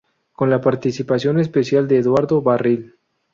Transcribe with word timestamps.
Con 0.33 0.49
la 0.49 0.59
participación 0.61 1.39
especial 1.39 1.87
de 1.87 1.99
Eduardo 1.99 2.41
Barril. 2.41 2.95